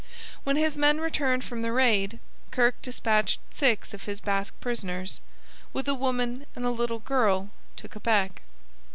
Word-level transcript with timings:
When 0.43 0.55
his 0.55 0.77
men 0.79 0.99
returned 0.99 1.43
from 1.43 1.61
the 1.61 1.71
raid, 1.71 2.17
Kirke 2.49 2.81
dispatched 2.81 3.39
six 3.51 3.93
of 3.93 4.05
his 4.05 4.19
Basque 4.19 4.59
prisoners, 4.59 5.21
with 5.73 5.87
a 5.87 5.93
woman 5.93 6.47
and 6.55 6.65
a 6.65 6.71
little 6.71 6.97
girl, 6.97 7.51
to 7.75 7.87
Quebec. 7.87 8.41